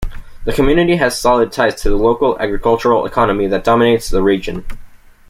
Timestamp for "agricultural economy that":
2.39-3.63